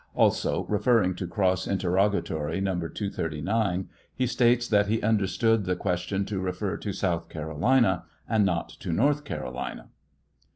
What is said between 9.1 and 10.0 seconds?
Carolina.